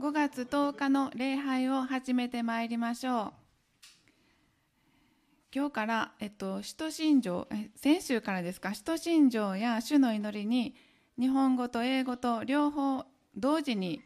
[0.00, 3.32] 5月10日の礼拝を始めてまいりましょう。
[5.54, 7.46] 今日から、えっと、使徒信条、
[7.76, 10.74] 先週からですか、使徒信条や主の祈りに
[11.18, 13.04] 日本語と英語と両方
[13.36, 14.00] 同時に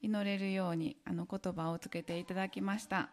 [0.00, 3.10] 祈れるようにあの言葉をつけていただきました。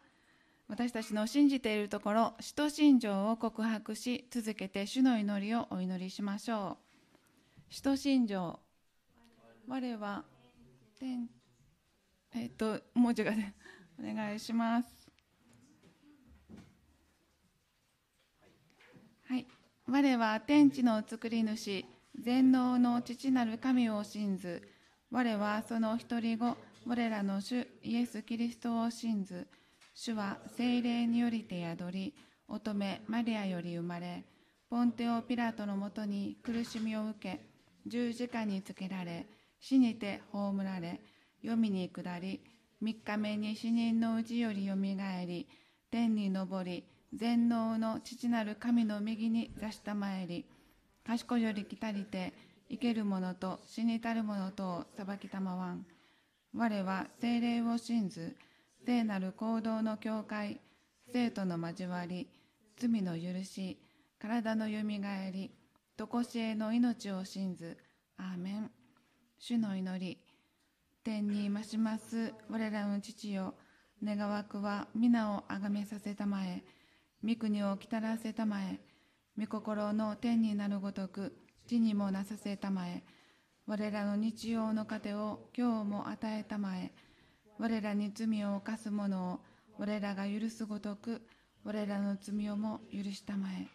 [0.68, 6.78] 私たちの信じているところ、使徒信条を告白し、続けて主の祈りをお祈りしましょ
[7.72, 7.74] う。
[7.74, 8.60] 使徒信条、
[9.68, 10.24] 我は
[11.00, 11.28] 天
[12.38, 13.56] えっ、と文字が、ね、
[14.00, 14.88] お願いします。
[19.26, 19.48] はい、
[19.90, 21.84] 我は天地の作り主、
[22.20, 24.62] 全能の父なる神を信ず。
[25.10, 26.56] 我はその一人子、
[26.86, 29.48] 我らの主イエス・キリストを信ず。
[29.96, 32.14] 主は精霊によりて宿り、
[32.48, 34.24] 乙女マリアより生まれ、
[34.70, 37.42] ポンテオ・ピラトのもとに苦しみを受け、
[37.88, 39.26] 十字架につけられ、
[39.60, 41.02] 死にて葬られ、
[41.48, 42.42] 読みに下り、
[42.82, 45.48] 三日目に死人のうちよりよみがえり、
[45.90, 50.46] 天に昇り、全能の父なる神の右に座したまえり、
[51.06, 52.34] 賢より来たりて、
[52.70, 55.86] 生ける者と死にたる者とを裁きたまわん。
[56.54, 58.36] 我は精霊を信ず、
[58.86, 60.60] 聖なる行動の境界、
[61.14, 62.28] 生徒の交わり、
[62.76, 63.78] 罪の許し、
[64.20, 65.52] 体のよみがえり、
[65.96, 67.78] とこしえの命を信ず。
[68.18, 68.72] アーメン。
[69.40, 70.27] 主の祈り。
[71.08, 72.34] 天に増します。
[72.50, 73.54] 我らの父よ
[74.04, 76.62] 願わくは皆をあがめさせたまえ。
[77.24, 78.78] 御国をきたらせたまえ。
[79.40, 81.34] 御心の天になるごとく
[81.66, 83.04] 地にもなさせたまえ。
[83.68, 86.92] 我らの日曜の糧を今日も与えたまえ。
[87.58, 89.40] 我らに罪を犯す者を
[89.78, 91.22] 我らが許すごとく
[91.64, 93.70] 我らの罪をも許したまえ。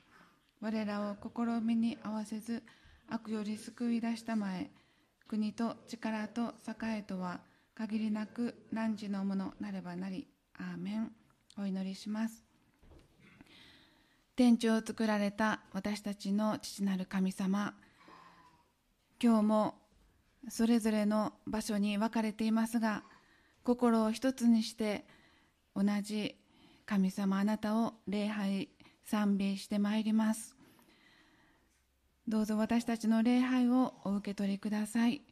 [0.60, 2.62] 我らを試みに合わせず
[3.08, 4.70] 悪より救い出したまえ。
[5.32, 6.52] 国と力と
[6.82, 7.40] 栄とは
[7.74, 10.28] 限りなく汝のものなればなり。
[10.58, 11.10] アーメン。
[11.56, 12.44] お祈りします。
[14.36, 17.72] 天地を作られた私たちの父なる神様。
[19.22, 19.74] 今日も
[20.50, 23.02] それぞれの場所に分かれていますが、
[23.64, 25.06] 心を一つにして
[25.74, 26.36] 同じ
[26.84, 28.68] 神様あなたを礼拝
[29.06, 30.61] 賛美してまいります。
[32.28, 35.22] どうぞ私たちの礼拝をお受け取りください。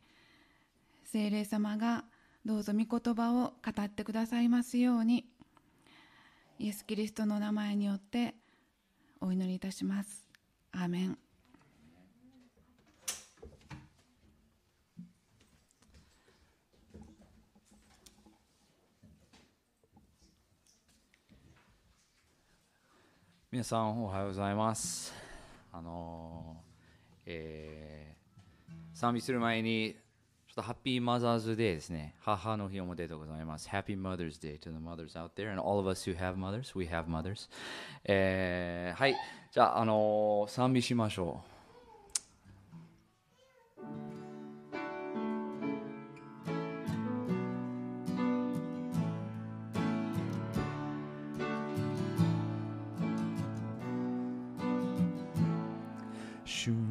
[1.05, 2.05] 聖霊様が
[2.45, 5.25] どうぞ御言葉を語ってくださいますように、
[6.59, 8.34] イエス・キリストの名前によって
[9.21, 10.27] お祈りいたします。
[10.73, 11.19] アーメン。
[23.53, 25.12] 皆さんおはようございます。
[25.72, 26.70] あのー
[27.33, 29.97] えー、賛美する前に、
[30.49, 32.17] ちょっとハッピーマザーズデーですね。
[32.19, 33.69] 母の日おめでとうございます。
[33.69, 36.77] Happy Mother's Day to the mothers out there and all of us who have mothers.
[36.77, 37.49] We have mothers.
[38.05, 39.15] えー、はい。
[39.53, 41.59] じゃあ、あのー、賛美しましょう。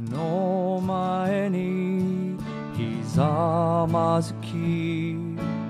[0.09, 2.37] の前に
[2.75, 5.15] ひざまずき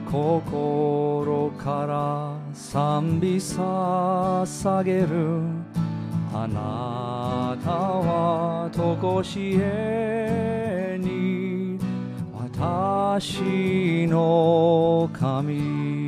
[0.09, 5.41] 心から賛美捧げる。
[6.31, 11.79] あなたはとこしえに
[12.31, 15.98] 私の神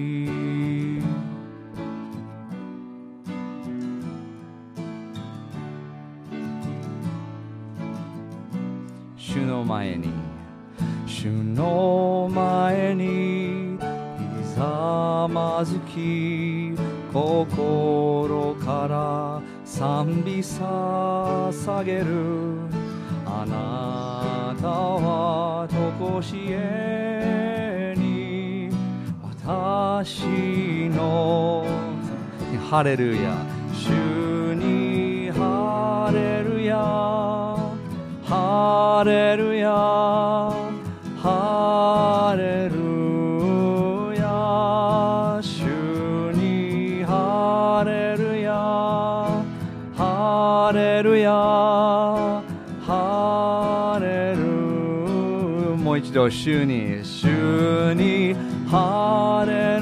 [15.32, 16.74] まずき
[17.14, 22.58] 心から賛美捧げる。
[23.26, 28.70] あなたはとこしえに
[29.24, 31.66] 私の。
[32.70, 33.36] ハレルヤ
[33.74, 36.78] 主にハレルヤ。
[38.24, 40.11] ハレルヤ。
[56.12, 58.36] 一度主に主に
[58.70, 59.80] ハレ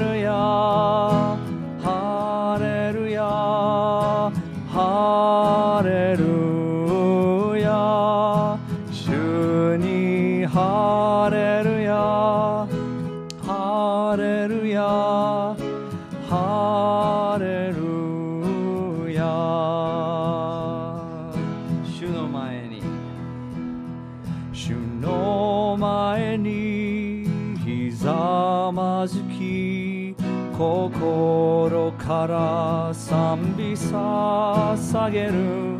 [32.20, 35.78] から賛美捧げる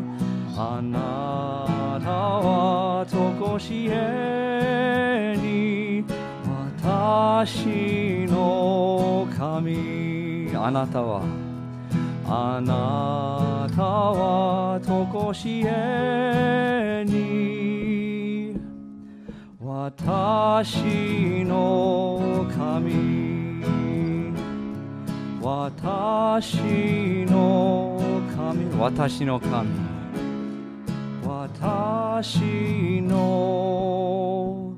[0.57, 6.03] あなたはとこしえに
[6.73, 11.21] 私の神あなたは
[12.25, 18.59] あなたはとこしえに
[19.59, 23.20] 私の神
[25.41, 27.99] 私の
[28.35, 28.79] 神。
[28.79, 29.71] 私の神。
[31.25, 34.75] 私の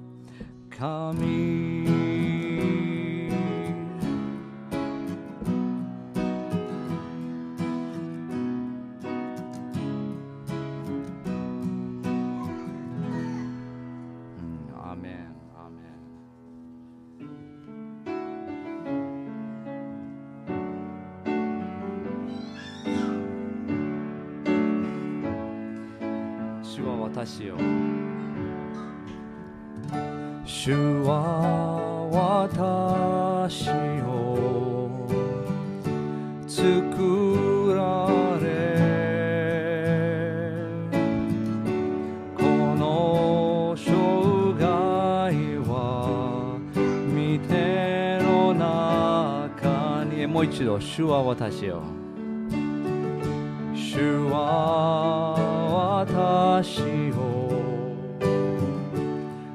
[0.69, 1.52] 神。
[27.25, 27.57] 主は私を
[30.45, 30.73] 主
[31.03, 31.13] は
[32.11, 33.69] 私
[34.01, 35.07] を
[36.45, 37.81] 作ら
[38.41, 38.49] れ
[42.35, 42.43] こ
[42.75, 43.91] の生
[44.59, 44.65] 涯
[45.63, 46.59] は
[47.07, 51.81] 見ての中にもう一度主は私を。
[53.93, 55.62] 主は
[56.05, 57.49] 私を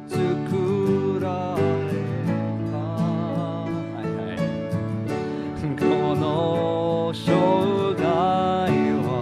[0.08, 1.92] 作られ
[2.72, 3.68] た、は
[4.00, 5.84] いはい、こ
[6.16, 7.26] の生
[7.96, 8.02] 涯
[9.04, 9.12] は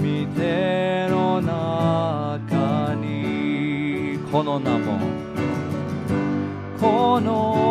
[0.00, 4.98] 見ての中にこの名も
[6.80, 7.61] この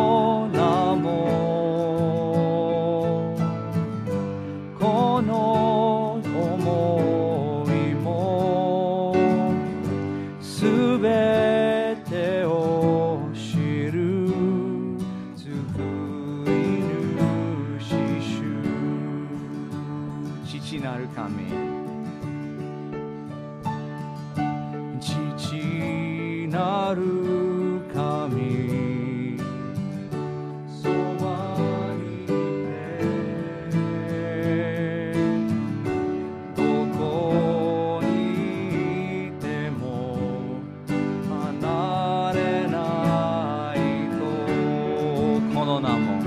[45.80, 46.21] とこのも。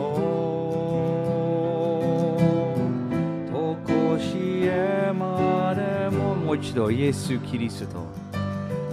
[3.51, 8.07] とこしえまでももう一度イエス・キリスト。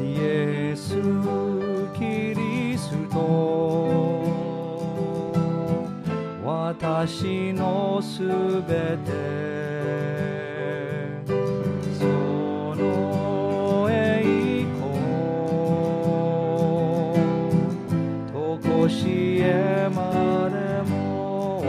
[0.03, 0.95] イエス・
[1.95, 3.17] キリスト。
[6.45, 8.23] 私のす
[8.69, 9.66] べて。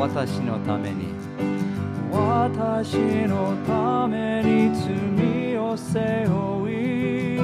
[0.09, 1.07] 私のために。
[2.11, 2.95] 私
[3.27, 7.41] のために罪を背負い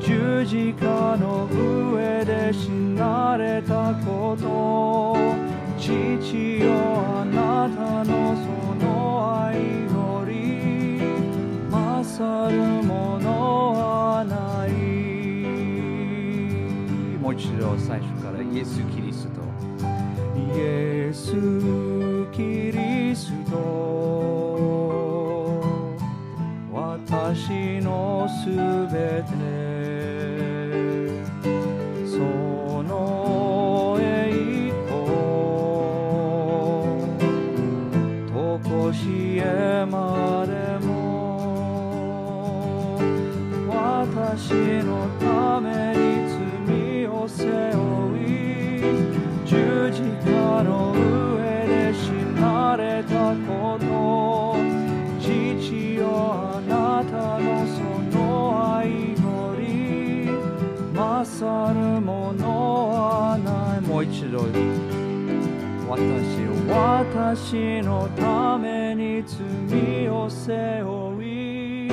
[0.00, 5.16] 十字架の上で死なれたこと
[5.78, 6.72] 父よ
[7.20, 8.42] あなたのそ
[8.84, 11.00] の愛より
[11.70, 14.70] 勝るものはない。
[17.18, 18.82] もう一度最初からイエス・
[21.32, 21.34] ス・
[22.30, 22.42] キ
[22.76, 23.56] リスト
[26.70, 28.50] 私のす
[28.92, 29.32] べて。
[32.06, 32.18] そ
[32.82, 35.08] の栄光。
[38.30, 40.52] とこしえまで
[40.84, 40.90] も。
[43.70, 44.52] 私
[44.84, 46.28] のために
[46.68, 48.28] 罪を背負い
[49.46, 50.91] 十字架の
[67.14, 71.86] 私のために罪を背負い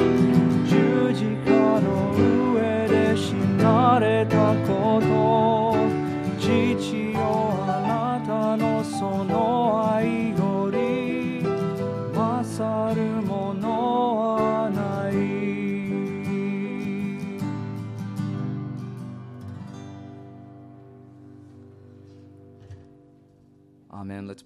[0.65, 2.13] 十字架の
[2.53, 5.58] 上で死なれたこと。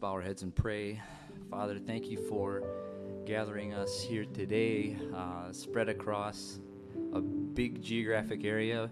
[0.03, 1.01] Bow our heads and pray.
[1.49, 2.61] Father, thank you for
[3.25, 6.59] gathering us here today, uh, spread across
[7.13, 8.91] a big geographic area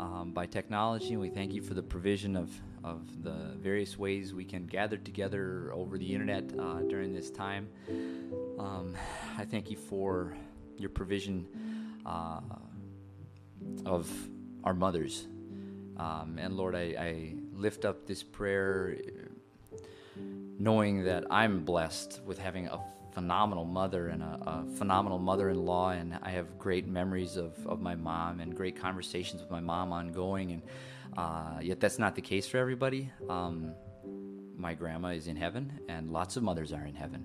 [0.00, 1.12] um, by technology.
[1.12, 2.50] And We thank you for the provision of,
[2.82, 7.68] of the various ways we can gather together over the internet uh, during this time.
[8.58, 8.96] Um,
[9.36, 10.34] I thank you for
[10.78, 11.46] your provision
[12.06, 12.40] uh,
[13.84, 14.10] of
[14.64, 15.26] our mothers.
[15.98, 18.96] Um, and Lord, I, I lift up this prayer
[20.58, 22.80] knowing that I'm blessed with having a
[23.12, 27.54] phenomenal mother and a, a phenomenal mother in law, and I have great memories of,
[27.66, 30.52] of my mom and great conversations with my mom ongoing.
[30.52, 30.62] And
[31.16, 33.10] uh, yet, that's not the case for everybody.
[33.28, 33.72] Um,
[34.56, 37.24] my grandma is in heaven, and lots of mothers are in heaven.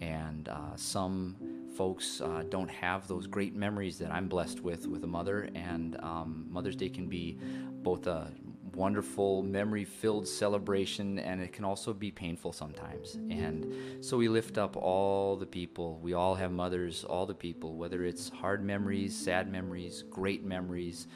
[0.00, 1.36] And uh, some
[1.76, 5.96] folks uh, don't have those great memories that I'm blessed with with a mother, and
[6.00, 7.38] um, Mother's Day can be
[7.82, 8.30] both a
[8.76, 13.14] wonderful memory filled celebration and it can also be painful sometimes.
[13.14, 15.98] And so we lift up all the people.
[16.02, 21.06] We all have mothers all the people whether it's hard memories sad memories great memories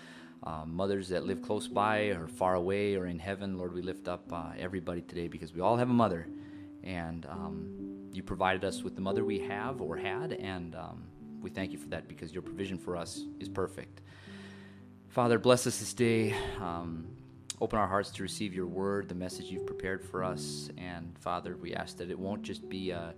[0.44, 3.58] um, mothers that live close by or far away or in heaven.
[3.58, 6.28] Lord we lift up uh, everybody today because we all have a mother.
[6.84, 11.02] And um, you provided us with the mother we have or had and um,
[11.40, 14.00] we thank you for that because your provision for us is perfect.
[15.08, 16.34] Father, bless us this day.
[16.60, 17.06] Um,
[17.60, 20.70] open our hearts to receive your word, the message you've prepared for us.
[20.78, 23.14] And Father, we ask that it won't just be a,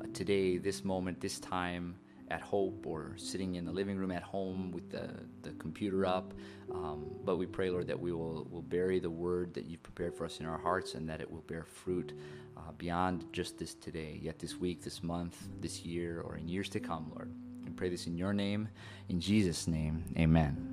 [0.00, 1.96] a today, this moment, this time
[2.30, 5.08] at Hope or sitting in the living room at home with the,
[5.42, 6.32] the computer up.
[6.72, 10.14] Um, but we pray, Lord, that we will, will bury the word that you've prepared
[10.14, 12.18] for us in our hearts and that it will bear fruit
[12.56, 16.70] uh, beyond just this today, yet this week, this month, this year, or in years
[16.70, 17.30] to come, Lord.
[17.64, 18.68] We pray this in your name,
[19.08, 20.04] in Jesus' name.
[20.16, 20.71] Amen.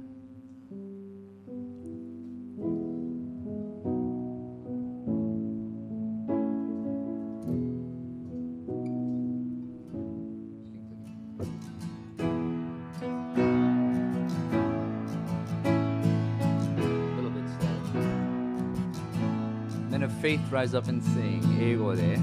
[20.51, 21.43] rise up and sing.
[21.61, 22.19] 英語で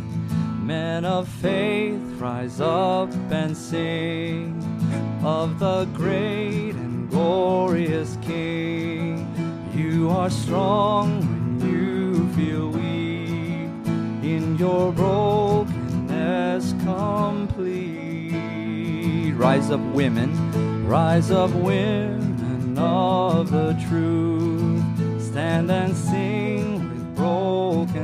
[0.66, 4.56] Men of faith rise up and sing
[5.24, 9.28] of the great and glorious King.
[9.76, 13.70] You are strong when you feel weak
[14.24, 18.34] in your brokenness complete.
[19.36, 24.82] Rise up, women, rise up, women of the truth.
[25.22, 26.75] Stand and sing with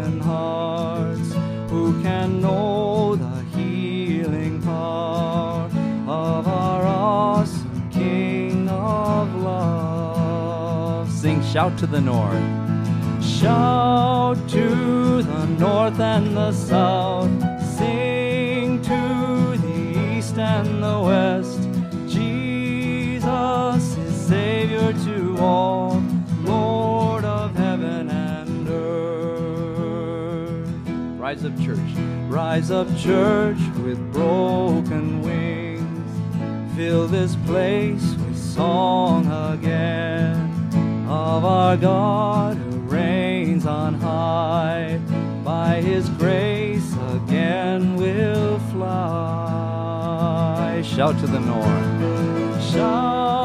[0.03, 1.33] broken hearts.
[1.71, 5.71] Who can know the healing power
[6.07, 11.11] of our awesome King of love?
[11.11, 12.43] Sing, shout to the north.
[13.23, 17.31] Shout to the north and the south.
[17.77, 21.61] Sing to the east and the west.
[22.09, 25.92] Jesus is Savior to all,
[31.33, 31.79] Rise up, church.
[32.29, 36.77] Rise up, church, with broken wings.
[36.77, 39.25] Fill this place with song
[39.55, 40.37] again
[41.09, 45.01] of our God who reigns on high.
[45.43, 50.03] By his grace again we'll fly.
[50.85, 52.63] Shout to the north.
[52.63, 53.42] Shout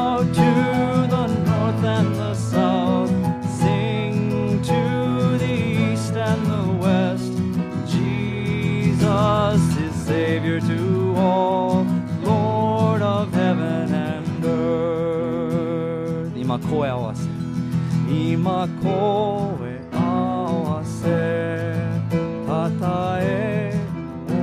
[16.68, 17.26] 声合わせ。
[18.08, 18.88] 今声
[19.92, 19.96] 合
[20.64, 20.98] わせ。
[22.46, 23.74] たたえ
[24.28, 24.34] よ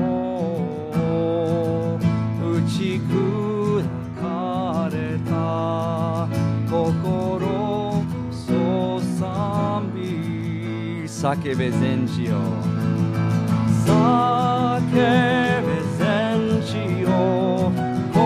[1.94, 2.58] う。
[2.58, 3.84] 打ち砕
[4.20, 4.96] かれ
[5.30, 6.28] た
[6.70, 10.00] 心こそ賛美。
[11.08, 12.38] 叫べ全地よ。
[13.86, 14.92] 叫
[15.62, 16.04] べ全
[16.64, 16.70] 地
[17.02, 17.08] よ
[18.14, 18.18] 声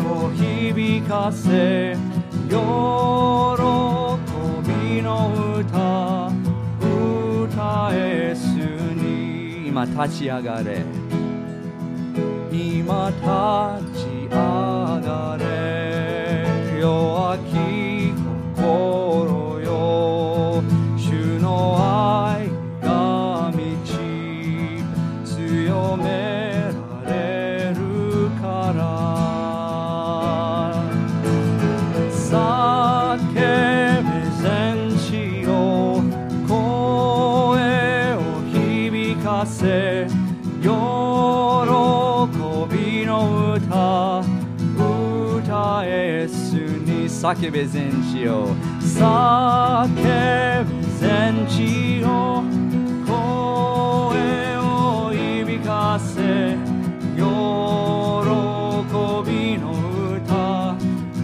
[0.00, 1.95] を響かせ
[9.76, 10.82] 今立ち上がれ。
[12.50, 14.30] 今立ち上
[15.02, 16.80] がれ。
[16.80, 17.55] 弱き
[47.16, 48.46] 叫べ全地よ
[48.80, 50.64] 叫べ
[51.00, 52.44] 全地よ
[53.06, 53.14] 声
[54.58, 56.56] を響かせ
[57.16, 57.22] 喜
[59.24, 59.64] びの
[60.14, 60.76] 歌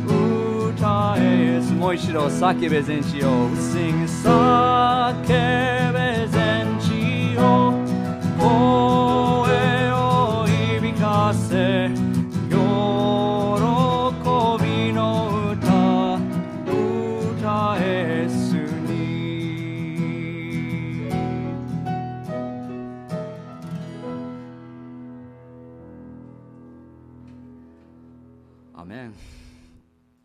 [0.06, 7.74] 歌えもう一度叫べ全地よ Sing 叫べ全地よ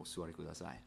[0.08, 0.82] 座りください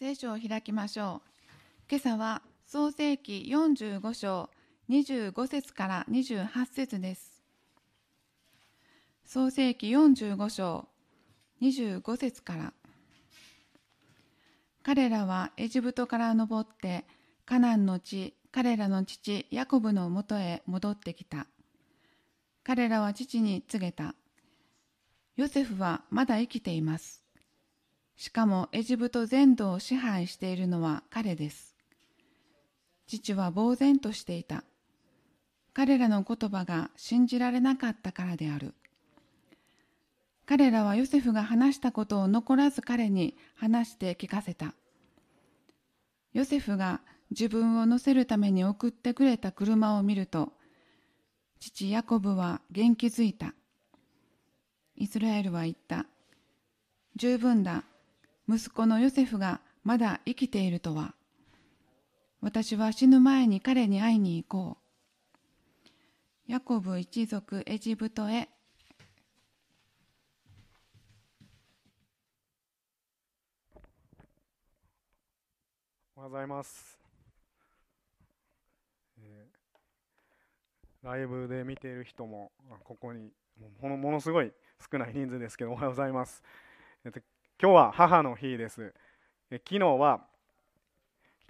[0.00, 1.28] 聖書を開きましょう。
[1.90, 4.48] 今朝は創世記45章
[4.88, 7.42] 25節から28節です。
[9.26, 10.88] 創世記45章
[11.60, 12.72] 25節から
[14.82, 17.04] 彼らはエジプトから登って
[17.44, 21.46] カナンの地彼らの父ヤコブのもとへ戻ってきた。
[22.64, 24.14] 彼らは父に告げた。
[25.36, 27.22] ヨセフはまだ生きています。
[28.16, 31.76] しかもエジプト全土を支配しているのは彼です。
[33.06, 34.64] 父は呆然としていた。
[35.72, 38.74] 彼らの言葉が信じられなかったからである。
[40.50, 44.74] 彼らはヨセフが話したことを残らず彼に話して聞かせた。
[46.32, 50.52] ヨセフが自分を乗せるために送ってくれた車を見ると、
[51.60, 53.54] 父ヤコブは元気づいた。
[54.96, 56.06] イスラエルは言った。
[57.14, 57.84] 十分だ。
[58.48, 61.14] 息子のヨセフがまだ生きているとは。
[62.40, 64.78] 私は死ぬ前に彼に会いに行こ
[66.48, 66.50] う。
[66.50, 68.48] ヤコブ一族エジプトへ
[76.19, 76.96] おはようございます、
[79.20, 82.52] えー、ライブで見ている人も
[82.84, 83.32] ここに
[83.82, 84.52] もものすごい
[84.92, 86.40] 少ない人数ですけどおはようございます、
[87.04, 87.18] えっと、
[87.60, 88.94] 今日は母の日です、
[89.50, 90.20] え昨日は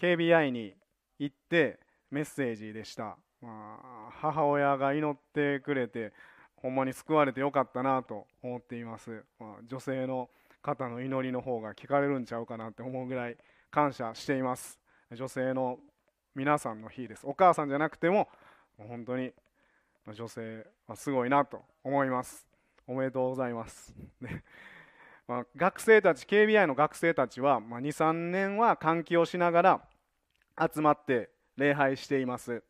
[0.00, 0.72] KBI に
[1.18, 1.78] 行って
[2.10, 6.14] メッセージでした、まあ、母親が祈ってくれて
[6.56, 10.30] ほんまに救われてよかったなと思っています、まあ、女性の
[10.62, 13.36] 方の祈りの方が聞かれるんちゃうかなって思うぐらい
[13.70, 14.78] 感謝しています。
[15.12, 15.78] 女性の
[16.34, 17.24] 皆さんの日です。
[17.24, 18.28] お母さんじゃなくても
[18.76, 19.32] 本当に
[20.12, 22.46] 女性はすごいなと思います。
[22.86, 23.94] おめでとうございます。
[25.28, 29.80] まあ、学生たち KBI の学生たちは、まあ、23年は換気をしながら
[30.74, 32.64] 集まって礼拝しています。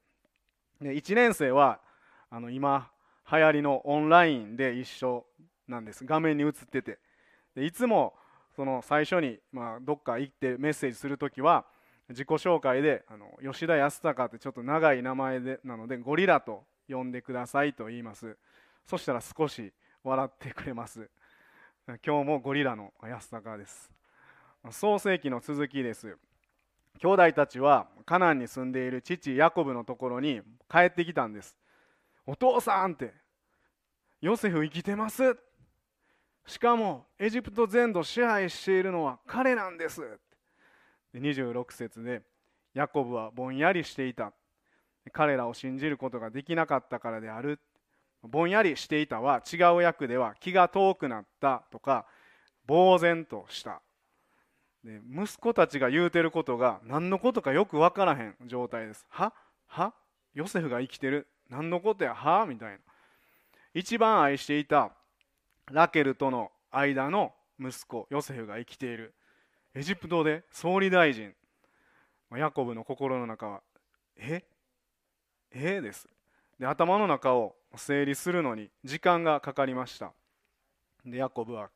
[0.83, 1.81] で1年生は
[2.29, 2.91] あの今
[3.33, 5.25] 流行りのオンラインで一緒
[5.67, 6.05] なんです。
[6.05, 6.99] 画面に映ってて。
[7.55, 8.15] でいつも
[8.61, 11.65] その最初に、まあ、どっか行ってメッセージする時は
[12.11, 18.37] 自己紹介であの吉田康隆ってちょっと長い名前でなのでゴリラと呼んでくださいと言います。
[18.87, 19.73] そしたら少し
[20.05, 21.09] 笑ってくれます。
[22.05, 23.91] 今日もゴリラの安高です。
[24.69, 26.19] 創世記の続きです。
[26.99, 31.57] 兄弟たちはカナンに住んでいる父ヤコブのところに帰ってきたんです。
[32.27, 33.15] お父さんって
[34.21, 35.35] ヨセフ生きてます。
[36.51, 40.03] しかもエジプト全土支配しているのは彼なんです。
[41.15, 42.23] 26節で
[42.75, 44.33] ヤコブはぼんやりしていた。
[45.13, 47.61] 彼らを信じることができなかったからである。
[48.23, 51.63] ぼんやりしていたは違う訳では気が遠くなった。
[51.71, 52.05] とか
[52.67, 53.81] 呆然とした。
[54.83, 59.07] で息子たちが言うてることが何のことかよく分からへん状態です。
[59.09, 59.33] は？
[59.69, 59.95] は？
[60.35, 61.29] ヨセフが生きてる？
[61.49, 62.13] 何のことや？
[62.13, 62.45] は？
[62.45, 62.79] みたいな。
[63.73, 64.91] 一番愛していた
[65.71, 69.15] ラケルとの間の息子ヨセフが生きている。
[69.75, 71.35] エジプトで総理大臣。
[72.37, 73.63] ヤコブの心の中は
[74.17, 74.45] え？
[75.53, 75.81] え？
[75.81, 76.09] です。
[76.59, 80.13] で頭の中を整理するのに時間がかかりました。
[81.05, 81.71] でヤコブは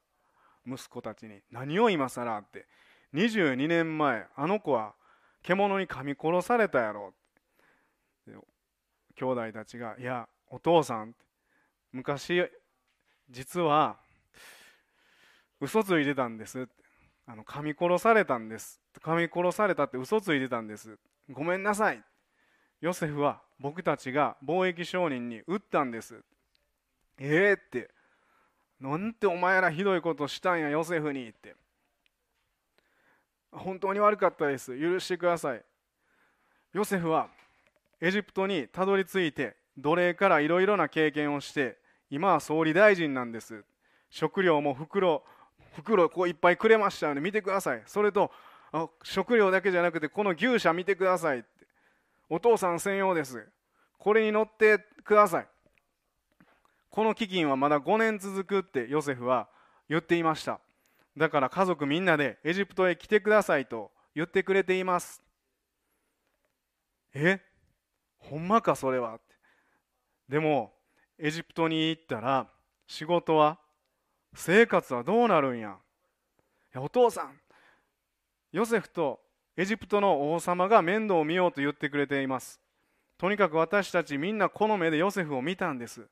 [0.67, 2.67] 息子たちに「何を今更?」って
[3.15, 4.95] 22年前あの子は
[5.43, 7.13] 獣に噛み殺されたやろ
[9.17, 11.15] 兄弟たちが「いやお父さん
[11.93, 12.51] 昔
[13.31, 13.97] 実は
[15.61, 16.69] 嘘ついてたんです。
[17.27, 18.81] あの噛み殺されたんです。
[19.01, 20.99] 噛み殺されたって嘘ついてたんです。
[21.31, 22.03] ごめんなさい。
[22.81, 26.23] ヨセフは僕たちが貿易商人に撃ったんです。
[27.19, 27.91] ええー、って。
[28.81, 31.55] なんてお前らひどいことしたんやヨセフにって。
[33.51, 34.79] 本当に悪かったです。
[34.79, 35.65] 許してください。
[36.75, 37.29] ヨセフは
[38.01, 41.79] エジプトにたどり着いて奴隷からいろいろな経験をして
[42.11, 43.65] 今は総理大臣なんです。
[44.11, 45.25] 食料も袋
[45.75, 47.83] 袋こういっぱいくれましたので見てください。
[47.87, 48.31] それと
[49.03, 51.45] 食料だけじゃなくてこの牛舎見てください。
[52.29, 53.49] お父さん専用です。
[53.99, 55.49] これに乗ってください。
[56.91, 59.49] この飢饉はまだ5年続くってヨセフは
[59.89, 60.61] 言っていました。
[61.17, 65.23] だから家族みんなでエジプトへ来てくださいと言ってくれています。
[67.15, 67.41] え？
[68.19, 69.19] ほんまかそれは。
[70.29, 70.74] でも
[71.19, 72.49] エジプトに行ったら
[72.87, 73.59] 仕事は
[74.35, 75.77] 生活はどうなるんや。
[76.77, 77.39] お父さん
[78.53, 79.21] ヨセフと
[79.57, 82.61] エジプトの王様が面倒を見ようと言ってくれています。
[83.17, 86.07] とにかく私たちみんなこの目でヨセフを見たんです。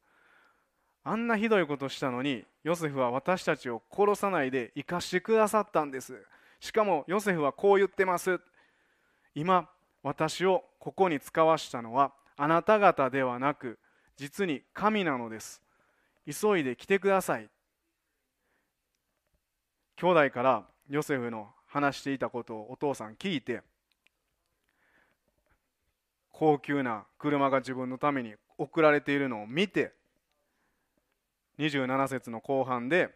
[1.05, 6.25] あんなひどいことしたのにヨセフは私たちを殺さないで生かしてくださったんです。
[6.61, 8.41] しかもヨセフはこう言ってます。
[9.35, 9.69] 今
[10.05, 13.79] 私をここに使わしたのはあなた方ではなく
[14.23, 15.61] 実に神なのです。
[16.25, 17.51] 急いで来てください。
[19.97, 23.63] 兄弟からヨセフの話していたことをお父さん聞いて
[26.31, 29.93] 高級な車が自分のために送られているのを見て
[31.59, 33.13] 27節の後半で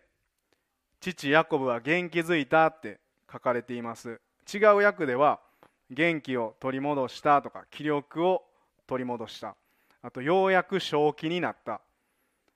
[0.98, 2.98] 「父ヤコブは元気づいた」って
[3.30, 4.20] 書かれています。
[4.52, 5.40] 違う訳では
[5.88, 8.44] 元気を取り戻したとか気力を
[8.88, 9.56] 取り戻した。
[10.02, 11.80] あとようやく正気になった。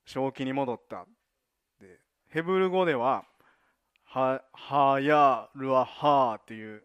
[0.05, 1.07] 正気に戻った。
[1.81, 1.99] で
[2.29, 3.25] ヘブル語では
[4.05, 6.83] ははやルアハーっていう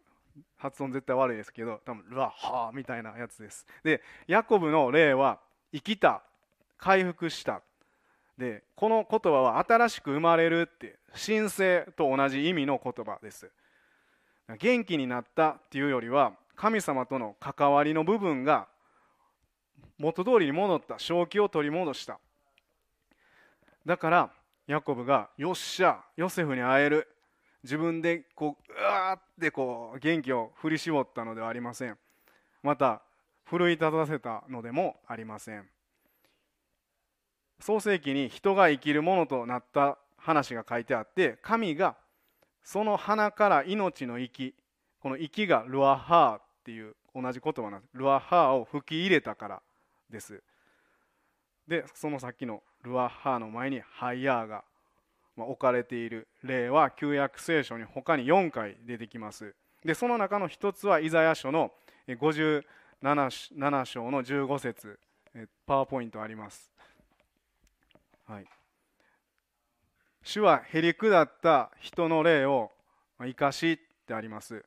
[0.56, 3.66] 発音絶対悪いですけど多分ルアハーみたいなやつです。
[3.82, 5.40] でヤコブの例は
[5.72, 6.22] 生きた。
[6.78, 7.62] 回復した。
[8.38, 13.50] でこの言葉は新しく生まれるって神聖と同じ意味の言葉です。
[14.58, 18.68] 元気になったっていうよりは神様との関わりの部分が
[19.98, 22.18] 元通りに戻った正気を取り戻した。
[23.84, 24.32] だから
[24.66, 27.08] ヤコブが「よっしゃヨセフに会える」
[27.62, 31.98] 自分でこううわーってこう元気を振り絞ったのではありません。
[32.62, 33.02] また
[33.44, 35.68] 奮い立たせたのでもありません。
[37.58, 41.96] 創世記に人が生きるものとなった話が書いてあって神が
[42.62, 44.54] その花から命の息
[45.00, 47.90] この息がルアハーっていう同じ言葉なんです。
[47.94, 49.62] ルアハーを吹き入れたから。
[50.10, 50.42] です。
[51.66, 54.64] でそのさっきのルアハーの前にハイヤーが
[55.36, 56.28] 置かれている。
[56.42, 59.54] 例は旧約聖書に他に4回出てきます。
[59.84, 61.72] でその中の一つはイザヤ書の
[62.08, 62.62] 57
[63.84, 64.98] 章の15節。
[65.66, 66.70] パワーポイントあります。
[68.26, 68.46] はい。
[70.22, 72.72] 主はへりくだった人の霊を
[73.20, 74.64] 生かしってあります、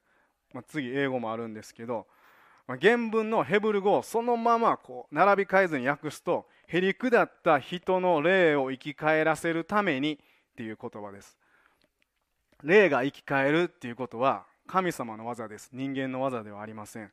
[0.54, 2.08] まあ、次英語もあるんですけど、
[2.78, 10.18] 原文のヘブル語をそのままこう並び替えずに訳すとへりくだった人の霊を生き返らせるためにっ
[10.56, 11.38] ていう言葉です。
[12.64, 15.70] 霊が生き返るっていうことは神様の技です。
[15.74, 17.12] 人間の技ではありません。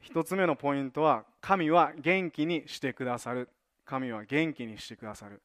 [0.00, 3.48] 一つ目のポイントは神は元気にしてくださる。
[3.86, 5.40] 神は元気にしてくださる。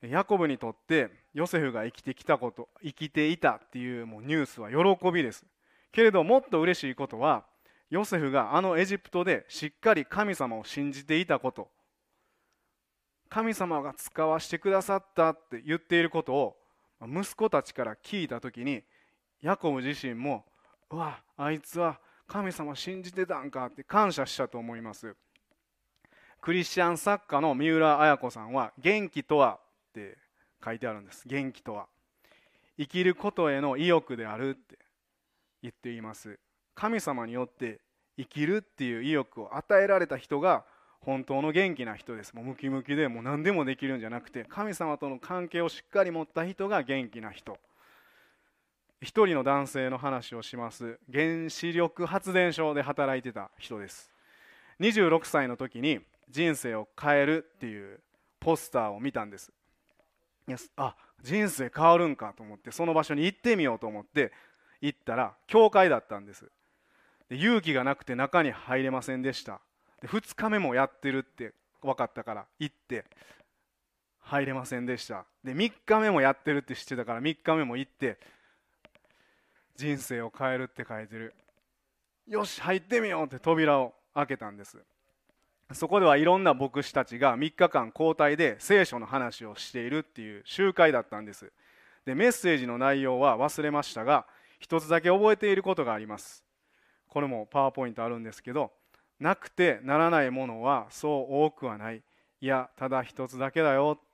[0.00, 5.44] ヤコブにとってヨセフが生きてきたこと生きていたっていうもうニュースは喜びです。
[5.92, 7.44] けれどもっと嬉しいことは
[7.90, 11.70] ヨセフがあのエジプトでしっかり神様を信じていたこと。
[13.28, 16.56] 神様が使わしてくださったって言っていることを
[17.06, 18.82] 息子たちから聞いた時に
[19.42, 20.46] ヤコブ自身も
[20.90, 25.14] うわあいつは神様信じてたんかって感謝したと思います。
[26.40, 29.58] クリスチャン作家の三浦綾子さんは「元気とは」
[29.90, 30.18] って
[30.64, 31.26] 書いてあるんです。
[31.26, 31.88] 元気とは。
[32.78, 34.78] 生きることへの意欲であるって
[35.62, 36.38] 言っています。
[36.78, 37.80] 神様によって
[38.16, 40.64] 生きるっていう意欲を与えられた人が
[41.00, 42.34] 本当の元気な人です。
[42.34, 47.58] もうムキムキでもう何でもできるんじゃなくて神様との関係をしっかり持った人が元気な人。
[49.00, 51.00] 一人の男性の話をします。
[51.12, 54.12] 原子力発電所で働いてた人です。
[54.78, 55.98] 26歳の時に
[56.30, 57.98] 人生を変えるっていう
[58.38, 59.52] ポスターを見たんです。
[60.76, 64.32] あ人生変わるんかと思ってその場所に行ってみようと思って
[64.80, 66.48] 行ったら教会だったんです。
[67.28, 69.60] で勇気がなくて中に入れませんでした。
[70.00, 73.04] で2日目もやってるって分かったから行って
[74.20, 75.24] 入れませんでした。
[75.44, 78.18] で3日目もやってるって知ってたから3日目も行って
[79.76, 81.34] 人生を変えるって書いてる。
[82.26, 84.78] よし入ってみようって扉を開けたんです。
[85.72, 91.52] そこではいろんな牧師たちが3日間交代で聖書の話をしているっていう集会だったんです。
[92.06, 94.26] でメッセージの内容は忘れましたが
[94.60, 96.42] 一つだけ覚えていることがあります。
[97.08, 98.70] これもパワーポイントあるんですけど
[99.18, 102.02] なくてならないものはそう多くはない。
[102.40, 104.04] いやただ一つだけだよっ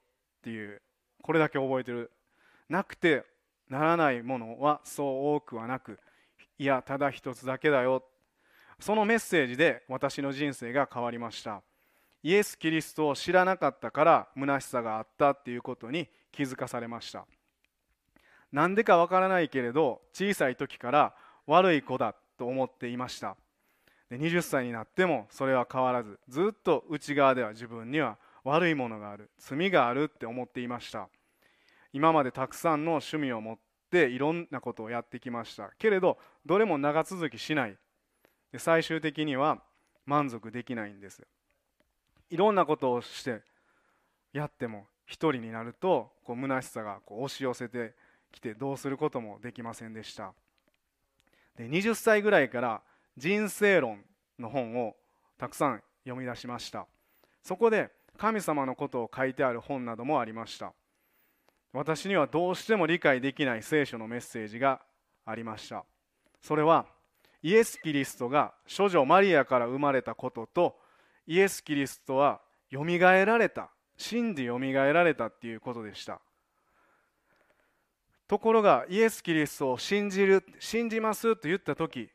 [0.42, 0.80] ていう
[1.22, 2.10] これだけ覚えてる。
[2.68, 3.24] なくて
[3.68, 5.98] ならないものはそう多くはなく。
[6.58, 8.02] いやただ一つだけだよ。
[8.80, 11.62] そのメッセージで私の人生が変わりました。
[12.22, 17.26] イエス・キリストを知らなかったから虚しさがあったっていうことに気づかされました。
[18.50, 21.14] なんでかわからないけれど小さい時から
[21.46, 23.36] 悪い子だと思っていました。
[24.10, 31.08] で20歳になってもそれは変わらずずっと内側では自分には悪いものがある罪があるって思っていました。
[31.92, 33.58] 今までたくさんの趣味を持っ
[33.90, 35.70] ていろんなことをやってきました。
[35.78, 37.76] けれどどれも長続きしない。
[38.52, 39.62] で最終的には
[40.06, 41.22] 満足できないんです。
[42.30, 43.42] いろんなことをして
[44.32, 47.94] やっても一人になるとこう虚しさがこう押し寄せて
[48.32, 50.34] きてどうすることもできませんでした。
[51.56, 52.82] で20歳ぐらいから
[53.16, 54.04] 人生論
[54.38, 54.96] の本を
[55.38, 56.86] たくさん読み出しました。
[57.42, 60.72] そこで神様のことを書いてある本などもありました。
[61.72, 64.80] 私にはどうしても理解できない聖書のメッセージが
[65.26, 65.84] ありました。
[66.40, 66.86] それは
[67.42, 70.76] イエス・キリストが処女マリアから生まれたことと
[71.26, 72.40] イエス・キリストは
[72.70, 76.20] よみがえられた信じよみがえられたっていうことでした。
[78.26, 82.08] ところがイエス・キリストを信じる信じますと言った時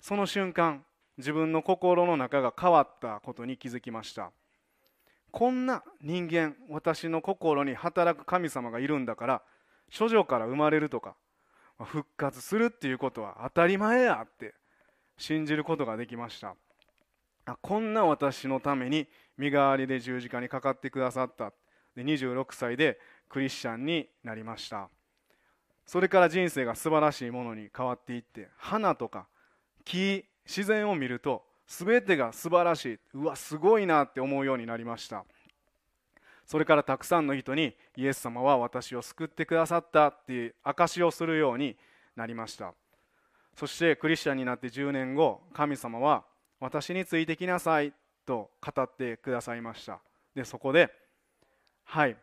[0.00, 0.84] その瞬間
[1.18, 4.32] 自分の心の中が変わったことに気づきました。
[5.30, 9.42] こんな人間私の心に働く神様がいるんだから
[9.96, 11.14] 処女から生まれるとか
[11.78, 14.54] 復活するっていうことは当たり前やって
[15.18, 16.56] 信じることができました。
[17.60, 21.52] こんな私のために身代わりで十字架にかかってくださった。
[21.94, 24.88] で26歳でクリスチャンになりました。
[25.90, 29.26] それから人生が素晴らしいものに変わっていって花とか
[29.84, 32.98] 木自然を見ると全てが素晴らしい。
[33.14, 35.24] うわすごいなって思うようになりました。
[36.46, 41.76] それからたくさんの人にイエス様は私を救ってくださったっていう証しをするように
[42.14, 42.72] なりました。
[43.56, 46.22] そしてクリスチャンになって10年後神様は
[46.60, 47.92] 私についてきなさい
[48.24, 49.98] と語ってくださいました。
[50.36, 50.88] でそこで
[51.82, 52.16] はい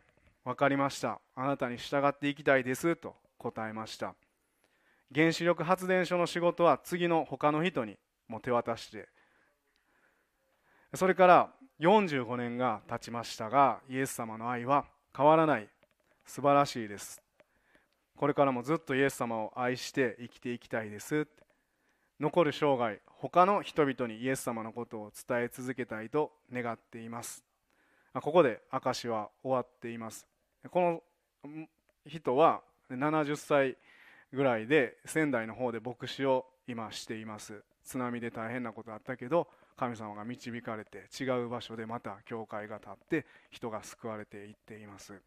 [0.45, 1.19] 分かりました。
[1.35, 3.26] あなたに従っていきたいですと。
[3.37, 4.15] 答えました。
[5.13, 7.97] 原子力発電所の仕事は次の他の人に
[8.27, 9.07] も手渡して。
[10.93, 15.69] それから45年が経ちましたがイエス様の愛は変わらない。
[16.25, 17.21] 素晴らしいです。
[18.17, 21.27] これからもずっとイエス様を愛して生きていきたいです。
[22.19, 27.43] 残る生涯他の人々にイエス様のことを伝え続けたいと願っています。
[28.13, 30.27] ここで証は終わっています。
[30.69, 31.01] こ
[31.45, 31.67] の
[32.05, 32.61] 人は
[32.95, 33.77] 70歳
[34.33, 37.63] ぐらいで仙台の方で牧師を今しています。
[37.83, 39.47] 津波で大変なことあったけど
[39.77, 45.21] 神様が導かれて違う場所でまた教会が立って人が救われていっています。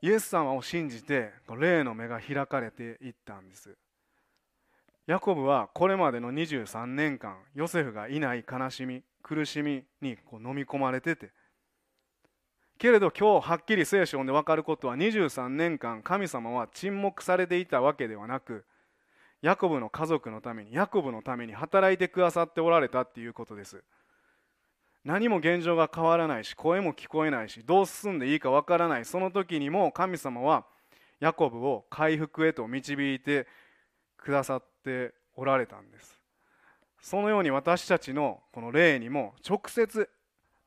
[0.00, 3.76] イエス様を信じて霊の目が開かれていったんです。
[5.06, 11.30] ヤコブはこれまでの23年間ヨセフがいない悲しみ苦しみにこう飲み込まれてて
[12.78, 18.64] けれど今日はっきり聖書で分かることは23年間神様は沈黙されていたわけではなく
[19.42, 23.84] ヤコブの家族のためにヤコブのために働いてくださっておられたっていうことです。
[25.04, 29.04] 何も現状が変わらないし声も聞こえないしどう進んでいいかわからない。
[29.04, 30.64] その時にも神様は
[31.18, 33.48] ヤコブを回復へと導いて
[34.16, 36.20] くださっておられたんです。
[37.00, 40.08] そのように私たちのこの霊にも直接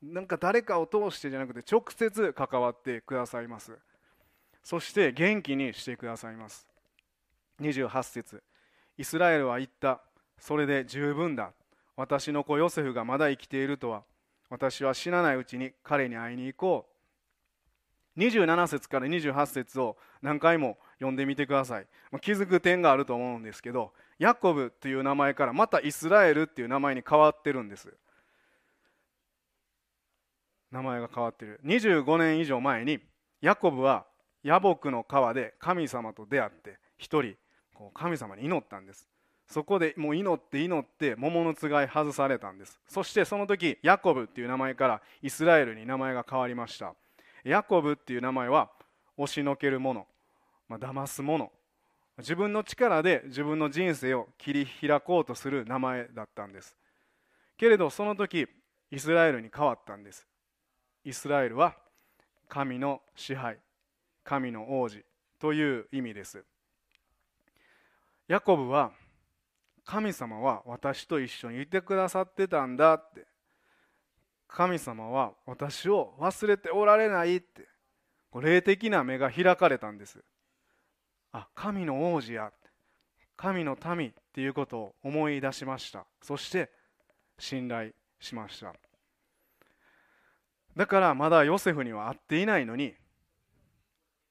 [0.01, 3.77] なんか誰かを通してじゃなくて直接関わってくださいます。
[4.63, 6.67] そして元気にしてくださいます。
[7.59, 8.43] 28節。
[8.97, 10.01] イスラエルは言った。
[10.39, 11.51] それで十分だ。
[11.95, 14.03] 私の子ヨセフがまだ生きているとは。
[14.49, 16.87] 私は死なないうちに彼に会いに行こ
[18.17, 18.19] う。
[18.19, 21.87] 27節から28節を何回も読んでみてください。
[22.21, 27.93] 気づく点があると思うんですけどヤコブという名前からまたイスラエルっていう名前に変わってるんです。
[30.71, 31.59] 名前が変わってる。
[31.65, 32.99] 25年以上前に
[33.41, 34.05] ヤコブは
[34.43, 37.35] 野木の川で神様と出会って一人
[37.73, 39.07] こう神様に祈ったんです。
[39.47, 42.79] そこでもう祈って祈って桃のつがい外されたんです。
[42.87, 46.95] そしてその時ヤコブっていう名前からイスラエルに名前が変わりました。
[47.43, 48.71] ヤコブっていう名前は
[49.17, 50.07] 押しのけるもの、
[50.69, 51.51] まあ、騙すもの。
[52.17, 56.75] 自分の力で自分の人生を切り開こうとする名前だったんです。
[57.57, 58.47] けれどその時
[58.89, 60.25] イスラエルに変わったんです。
[61.03, 61.75] イスラエルは
[62.47, 63.57] 神の支配
[64.23, 65.03] 神の王子
[65.39, 66.43] という意味です。
[68.27, 68.91] ヤコブは
[69.83, 73.25] 神様は私と一緒にいてくださってたんだって。
[74.47, 77.67] 神様は私を忘れておられないって。
[78.39, 80.23] 霊的な目が開かれたんです。
[81.31, 82.51] あ神の王子や。
[83.35, 86.05] 神の民っていうことを思い出しました。
[86.21, 86.69] そして
[87.39, 88.75] 信頼しました。
[90.75, 92.93] だからまだヨセフには会っていないのに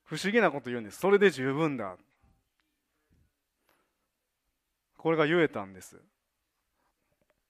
[0.05, 0.98] 不思議なこと言うんです。
[0.98, 1.96] それで十分だ。
[4.96, 6.00] これが言えたんです。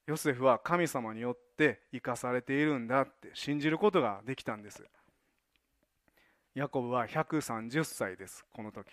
[0.06, 4.84] ヨセフは神様によって生かされているんだって信じることができたんです。
[6.54, 8.44] ヤコブは130歳です。
[8.52, 8.88] この時。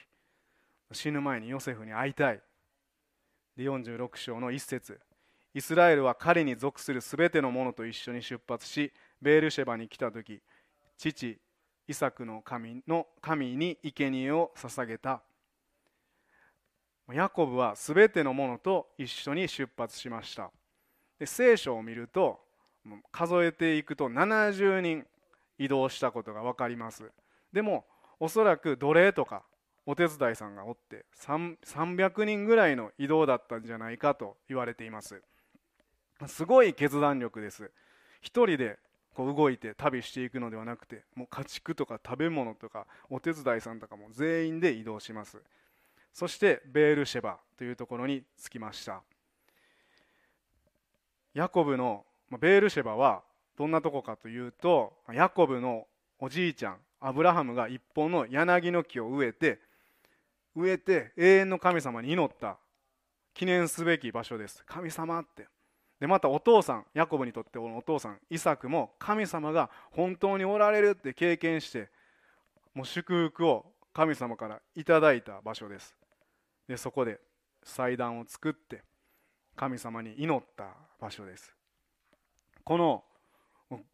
[0.94, 2.42] 死ぬ前にヨセフに会いたい。
[3.58, 5.00] で46章の一節。
[5.54, 10.42] イスラエルは彼に属するすべてのものと一緒に出発しベールシェバに来た時
[10.98, 11.40] 父
[11.88, 15.22] イサクの神の神に生贄を捧げた。
[17.14, 20.52] ヤコブは全てのものと一緒に出発しました。
[21.20, 22.40] で聖書を見ると
[23.12, 25.06] 数えていくと70人
[25.58, 27.10] 移動したことが分かります。
[27.54, 27.86] でも
[28.20, 29.44] おそらく奴隷とか
[29.86, 35.22] お手伝いさんがおって300人ぐらいの移動だったんじゃないかと言われています。
[36.28, 37.72] すごい決断力です。
[38.20, 38.80] 一人で
[39.18, 45.42] こう動いて旅していくのではなくてもう家畜とか食べ物とかお手伝いさんとかも全員で移動します。
[46.14, 49.02] そしてベールシェバというところに着きました。
[51.34, 52.06] ヤコブの
[52.40, 53.24] ベールシェバは
[53.58, 55.88] どんなとこかというとヤコブの
[56.20, 59.60] おじいちゃんアブラハムが一本の柳の木を植えて
[60.56, 62.60] 植えて永遠の神様に祈った
[63.34, 64.64] 記念すべき場所です。
[64.68, 65.48] 神様って
[66.00, 71.90] でまたお父さんヤコブにとってお父さんイサクも神様が本当におられるって経験して
[72.74, 75.96] もう祝福を神様からいただいた場所です。
[76.68, 77.20] でそこで
[77.64, 78.84] 祭壇を作って
[79.56, 81.56] 神様に祈った場所です。
[82.64, 83.04] この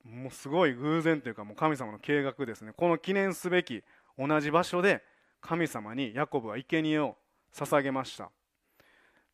[0.03, 2.73] もうすごい偶然というかもう神様の計画ですね。
[2.75, 3.81] この記念すべき
[4.17, 5.01] 同じ場所で
[5.39, 7.15] 神様にヤコブは生贄を
[7.53, 8.29] 捧げました。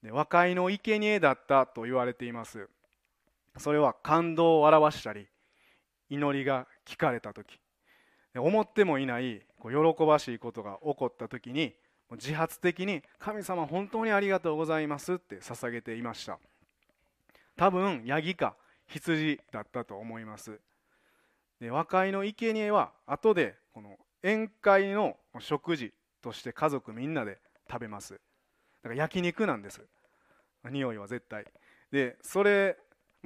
[0.04, 2.70] 和解の生贄だったと言われています。
[3.58, 5.28] それは感動を表したり
[6.10, 7.60] 祈りが聞かれた時
[8.36, 11.76] 思ってもいない喜ばしいことが起こった時に
[12.12, 16.40] 自発的に「神様本当にありがとうございます」って捧げていました。
[17.56, 18.56] 多分ヤギか
[18.88, 20.60] 羊だったと思います。
[21.60, 27.40] で和解の生贄は後でこの宴会の食事として家族みんなで
[27.70, 28.20] 食べます。
[28.84, 29.82] だから焼肉なんです。
[30.70, 31.46] 匂いは絶対。
[31.92, 32.78] でそれ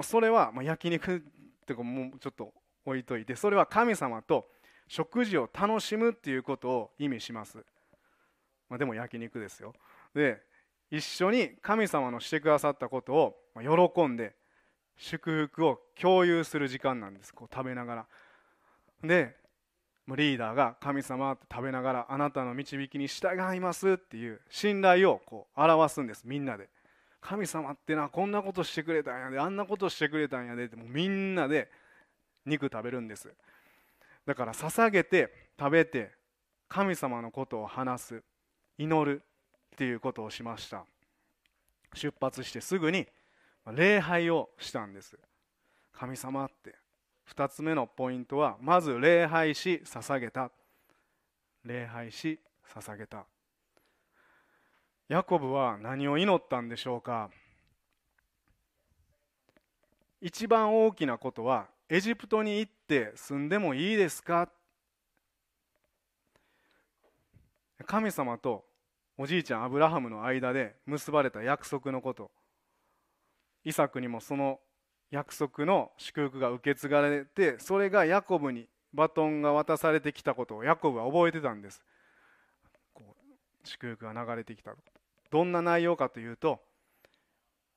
[0.02, 1.20] それはま焼肉っ
[1.66, 2.54] てかもうちょっと
[2.86, 4.48] 置いといてそれは神様と
[4.88, 7.58] 食事を楽しむっていうことを意味します、
[8.70, 9.74] まあ、でも焼肉ですよ。
[10.14, 10.42] で
[10.92, 14.36] 一緒に神様のしてくださったことを喜んで
[14.96, 17.34] 祝福を共有する時間なんです。
[17.34, 18.08] こう食べながら。
[19.04, 19.36] で
[20.10, 26.70] リーダーが神様って食べながらあなたの導きに従いますっていう信頼をこう表すんですみんなで。
[27.22, 31.70] 神様ってなこんなことしてくれたんやであんなことしてくれたんやでってもうみんなで
[32.46, 33.34] 肉食べるんです。
[34.26, 36.12] だから捧げて食べて
[36.68, 38.24] 神様のことを話す
[38.78, 39.22] 祈る
[39.74, 40.84] っていうことをしました。
[41.94, 43.08] 出発してすぐに
[43.72, 45.18] 礼拝をしたんです。
[45.94, 46.83] 神様って。
[47.32, 50.52] 2つ目のポイントはまず礼拝し捧げた。
[51.64, 53.26] 礼拝し捧げた。
[55.08, 57.30] ヤコブは何を祈ったんでしょうか？
[60.22, 64.50] 一番大きなことはエジプトに行って住んでもいいですか？
[67.86, 68.66] 神様と
[69.18, 72.32] おじいちゃんアブラハムの間で結ばれた約束のこと。
[73.66, 74.60] イサクにもその
[75.14, 81.84] 約束の祝福が受け継がれてそれがヤコブにバトンが渡されてきたことをヤコブは覚えてたんです。
[83.64, 84.74] 祝福が流れてきた
[85.30, 86.60] どんな内容かというと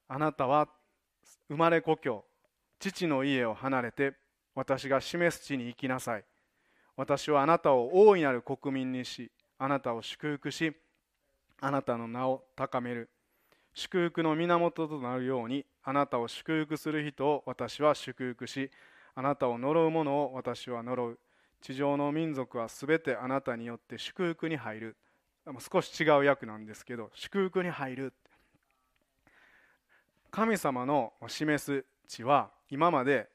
[0.09, 0.69] あなたは
[1.49, 2.25] 生まれ故郷
[2.79, 4.15] 父の家を離れて
[4.55, 6.25] 私が示す地に行きなさい。
[6.97, 10.75] 私はあなたを大いなる国民にしあなたを祝福し
[11.61, 13.11] あなたの名を高める。
[13.77, 18.71] 祝福の源となるようにあなたを祝福する人を私は祝福し
[19.15, 21.19] あなたを呪う者を私は呪う。
[21.61, 24.97] 地上の民族はすべてあなたによって祝福に入る。
[25.71, 28.15] 少し違う訳なんですけど祝福に入る。
[30.31, 33.29] 神様の示す地は今まで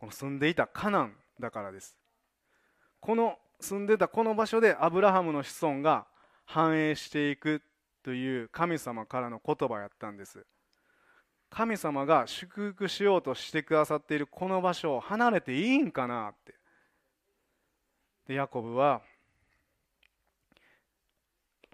[0.00, 1.96] この住んでいたカナンだからです。
[2.98, 6.06] この住んでたこの場所でアブラハムの子孫が
[6.46, 7.62] 繁栄していく。
[8.08, 10.46] という神様からの言葉やったんです。
[11.50, 16.54] 神様が祝福しようとしてくださっているこの場所を離れていいんかなって。
[18.26, 19.02] でヤコブは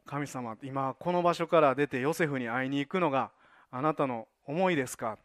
[0.05, 3.31] 神様今この場所から出てヨセフに会いに行くのが
[3.71, 5.19] あなたの思いですか？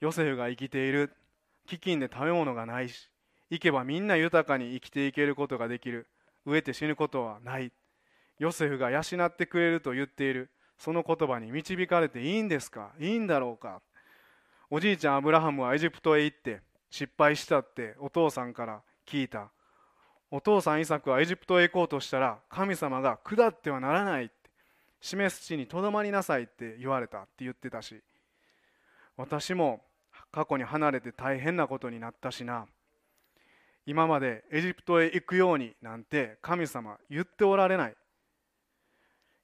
[0.00, 1.14] ヨセフが生きている。
[1.66, 3.08] 飢饉で食べ物がないし
[3.48, 6.06] 行けばみんな豊かに生きていけることができる。
[6.46, 7.72] 飢えて死ぬことはない。
[8.38, 10.50] ヨセフが養ってくれると言っている。
[10.78, 12.92] その言葉に導かれていいんですか？
[13.00, 13.82] いいんだろうか？
[14.70, 16.60] おじいちゃんアブラハムはエジプトへ行って
[16.90, 19.50] 失敗したってお父さんから聞いた。
[20.30, 24.34] お父さんイサクはエジプトへ行こうとしたら神様が下ってはならないって
[25.00, 28.00] 示す地にとどまりなさいって言われたって言ってたし。
[29.16, 29.82] 私も
[30.30, 32.66] 過去に離れて大変なことになったしな。
[33.84, 37.96] 今までエジプトへ行くようになんて神様言っておられない。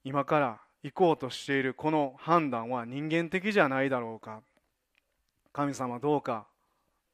[0.05, 4.43] 今から行こうとしているこの判断は人間的じゃないだろうか。
[5.53, 6.47] 神様どうか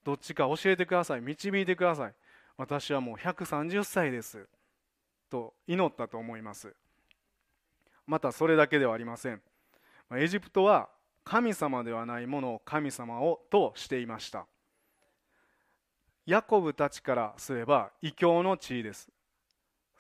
[0.05, 1.21] どっちか教えてください。
[1.21, 2.15] 導いてください。
[2.57, 4.47] 私はもう130歳です。
[5.31, 6.75] と祈ったと思います。
[8.07, 9.41] またそれだけではありません。
[10.17, 10.89] エジプトは
[11.23, 14.47] 神様ではないものを神様をとしていました。
[16.27, 19.09] ヤコブたちからすれば異教の地位です。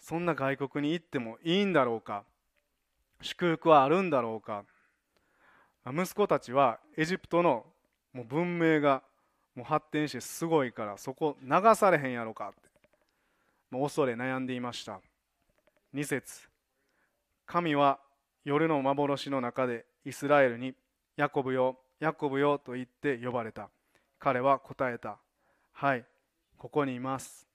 [0.00, 2.24] そんな外国に行ってもいいんだろうか。
[3.22, 4.64] 祝福はあるんだろうか。
[5.86, 7.64] 息子たちはエジプトの
[8.12, 9.02] もう文明が
[9.54, 12.68] もう発展してすごいからそこ流されへんやろかって。
[13.70, 15.00] もう恐れ悩んでいました。
[15.94, 16.48] 2節。
[17.46, 17.98] 神は
[18.44, 20.74] 夜の幻の中でイスラエルに
[21.16, 23.68] ヤコブよヤコブよと言って呼ばれた。
[24.18, 25.18] 彼は答えた。
[25.72, 26.04] はい
[26.56, 27.48] ここにいます。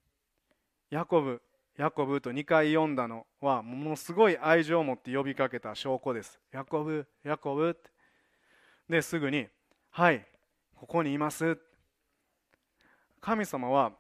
[0.89, 1.41] ヤコブ
[1.78, 6.39] ヤコブと2回読んだのはものすごい愛情を持って呼びかけた証拠です。
[6.53, 7.89] ヤコブヤコブって。
[8.88, 9.47] ですぐに
[9.89, 10.26] 「はい
[10.76, 11.57] ここにいます」
[13.19, 13.93] 神様は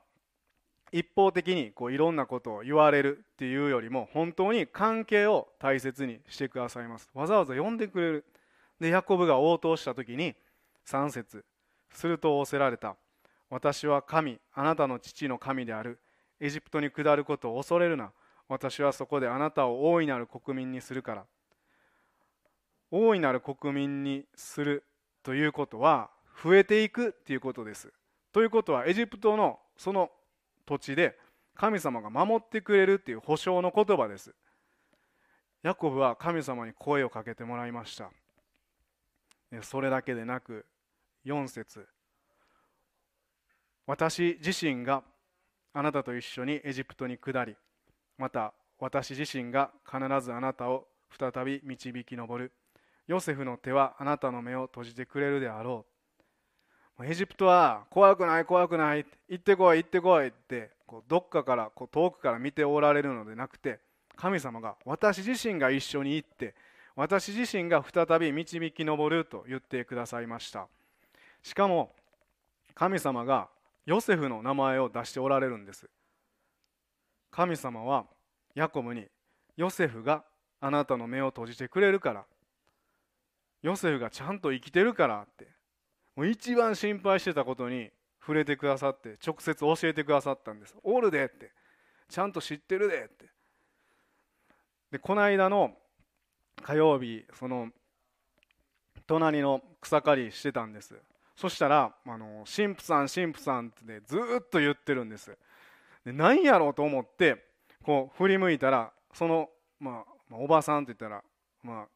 [0.91, 7.09] 一方的にこういろんなことを言われるっていうよりも本当に関係を大切にしてくださいます。
[7.13, 8.25] わざわざ呼んでくれる。
[8.79, 10.35] でヤコブが応答した時に
[10.85, 11.43] 3節
[11.91, 12.95] すると仰せられた。
[13.49, 15.99] 私は神あなたの父の神である。
[16.45, 18.11] エジプトに下ることを恐れるな。
[18.47, 21.25] 私はそこであなたを大いなる国民にするから。
[22.91, 24.83] 大いなる国民にする
[25.23, 26.11] ということは
[26.43, 27.91] 増えていくっていうことです。
[28.31, 30.11] ということはエジプトのその
[30.65, 31.17] 土地で
[31.55, 34.35] 神様が守ってくれるっていう保証の言葉です。
[35.63, 38.11] ヤコブは神様に声をかけてもらいました。
[39.63, 40.65] それだけでなく
[41.25, 41.87] 4節。
[43.87, 45.03] 私自身が
[45.77, 47.57] あなたと一緒にエジプトに下り
[48.17, 50.87] また私自身が必ずあなたを
[51.19, 52.53] 再び導き上る。
[53.07, 55.85] ヨセフの手はあなたの目を閉じてくれるであろ
[56.97, 57.05] う。
[57.05, 63.79] エジプトは怖くない怖くない行ってこい行ってこいってこうどっかからこう遠くから見ておられるのでなくて
[64.15, 66.55] 神様が私自身が一緒に行って
[66.95, 70.67] 私自身が再び導き上ると言ってくださいました。
[71.43, 71.93] しかも
[72.73, 73.49] 神様が
[73.85, 75.87] ヨセフの名前を出しておられるんです。
[77.31, 78.05] 神様は
[78.55, 79.05] ヤコブに
[79.57, 80.23] ヨセフが
[80.61, 82.25] あなたの目を閉じてくれるから
[83.61, 85.47] ヨセフがちゃんと生きてるからって
[86.15, 87.89] もう一番心配してたことに
[88.21, 90.75] 触れてくださって直接教えてくださったんです。
[90.83, 91.51] おるでって
[92.09, 93.25] ちゃんと知ってるでって。
[94.91, 95.71] でこの間の
[96.63, 97.69] 火曜日その
[99.05, 100.95] 隣の草刈りしてたんです。
[101.35, 105.37] そしたら「あの神父さん神父さん」ってずっと言ってるんです。
[106.05, 107.45] で何やろうと思って
[107.83, 111.23] こう振り向いたらその、まあ、おばさんって言ったら、
[111.63, 111.87] まあ、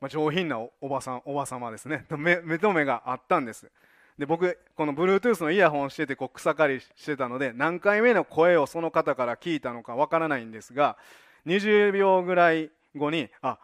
[0.00, 2.04] まあ、上品なおばさんおば様ですね。
[2.10, 3.70] 目目と目があったんです。
[4.18, 10.96] で僕この Bluetooth のイヤホンしててこう草刈りしてたので何回目の声をその方から聞いたのかわからないんですが
[11.46, 13.58] 20秒ぐらい後にあっ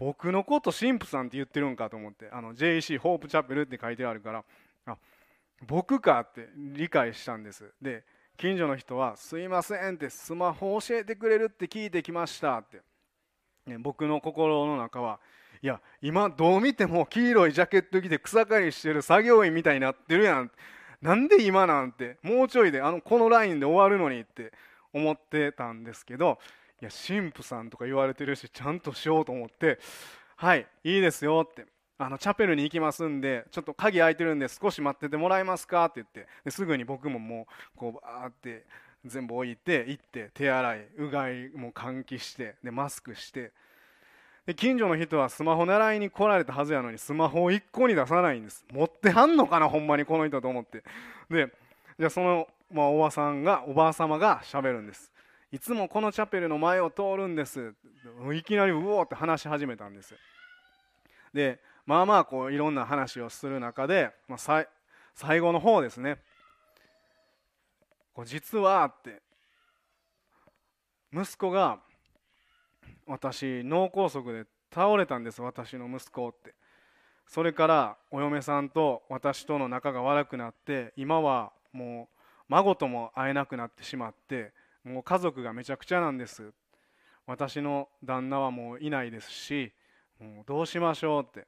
[0.00, 4.44] 僕のこと神父さんって言ってるんかと思ってあの JC ホープチャペルって書いてあるから
[4.86, 4.96] あ
[5.66, 7.70] 僕かって理解したんです。
[7.82, 8.02] で
[8.38, 12.80] 近所の人は「すいません」ってスマホ教えてくれるって聞いてきましたって、
[13.66, 15.20] ね、僕の心の中は
[15.60, 20.50] いや今どう見ても黄色いジャケット着て草刈りしてる作業員みたいになってるやん。
[21.02, 24.50] なんで今なんてもうちょいであのこのラインで終わるのにって
[24.94, 26.38] 思ってたんですけど
[26.80, 29.78] いや神父さんとか言われてるしちゃんとしようと思って
[30.36, 31.66] はいいいですよって。
[32.02, 36.26] あのチャペルに行きますんでちょっと鍵開いてるんで少し待っててもらえますかって言って。
[36.46, 38.64] ですぐに僕ももうこうバーって
[39.04, 43.52] 全部置いて行って手洗いうがいも換気してでマスクして。
[44.46, 48.64] で近所の人はスマホ習いに来られたはずやのにスマホを一個に出さないんです。
[48.72, 50.82] 持ってはんのかなほんまにこの人と思って。
[51.28, 51.52] で
[51.98, 55.09] じゃあその、まあ、おばさんがおばあ様がしゃべるんです。
[55.52, 57.74] いつもこのチャペルの前を通るんです。
[58.34, 60.14] いきなりうおーって話し始めたんです
[61.32, 64.66] でまあまあこういろんな話をする中で、まあ、
[65.14, 66.18] 最後の方ですね。
[68.12, 69.22] こう実はって
[71.12, 71.80] 息子が
[73.06, 75.42] 私脳梗塞で倒れたんです。
[75.42, 76.54] 私の息子って。
[77.26, 82.16] それからお嫁さんと私との仲が悪くなって今はもう
[82.48, 84.52] 孫とも会えなくなってしまって
[84.84, 86.52] もう家族がめちゃくちゃなんです。
[87.26, 89.72] 私の旦那はもういないですし
[90.18, 91.46] もうどうしましょうって。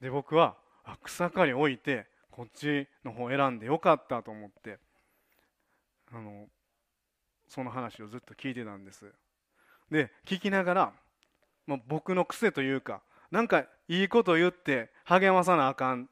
[0.00, 0.56] で僕は
[1.02, 4.78] 草刈り置いてこっちの方選んでよかったと思って
[6.12, 6.46] あの
[7.48, 9.12] その話をずっと聞いてたんです。
[9.90, 10.92] で聞きながら、
[11.66, 16.08] まあ、僕の癖というかなんかいいこと言って励まさなあかん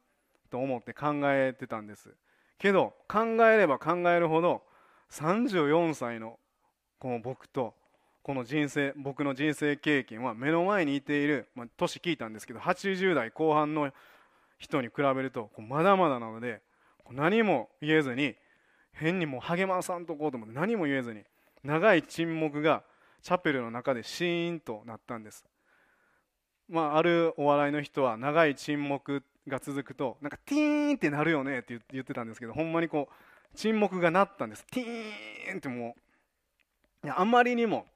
[0.51, 2.15] と思って考えてたんです。
[2.59, 4.63] けど考えれば考えるほど
[5.13, 6.39] 34歳の
[6.99, 7.75] この僕と
[8.23, 13.93] この人生僕の人生経験は目の前にいている、まあ、年聞いたんですけど80代後半の
[14.59, 16.61] 人に比べるとまだまだなので
[17.11, 18.35] 何も言えずに
[18.93, 21.23] 変にも励まさんとこうと思って何も言えずに
[21.63, 22.83] 長い沈黙が
[23.23, 25.45] チャペルの中でシーンとなったんです、
[26.69, 33.15] まあ、あるお笑いの人は長い沈黙が続くとなんかティーンってなるよねって言ってたんですけどほんまにこう
[33.55, 34.65] 沈黙が鳴ったんです。
[34.67, 35.97] ティーンっても
[37.05, 37.87] うあまりにも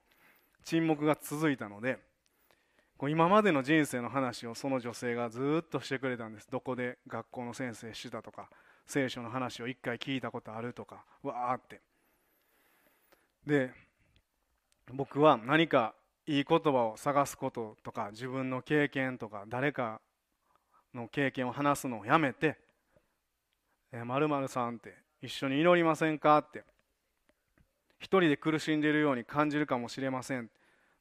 [0.65, 1.99] 沈黙が続いたので
[2.97, 6.49] こう今までの人生の話をその女性がずっとしてくれたんです。
[6.51, 8.51] どこで学校の先生してたとか
[8.87, 11.81] 聖書の話を一回聞いたことあるとかわーって。
[13.47, 13.73] で
[14.93, 15.95] 僕は何か
[16.27, 20.01] いい言葉を探すこととか自分の経験とか誰か
[20.93, 22.59] の経験を話すのをやめて
[24.05, 26.65] 「まるさんって一緒に祈りませんか?」って。
[27.99, 30.51] 一人で苦しんでいるように感じるかもしれません。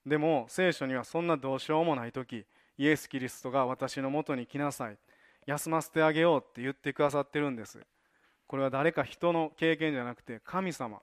[0.06, 2.46] でも聖書にはそんなどうしようもない時
[2.78, 4.98] イエス・キリストが私のもとに来なさい。
[5.46, 7.80] 休ませてあげようって言ってくださってるんです。
[8.48, 11.02] これは誰か人の経験じゃなくて神様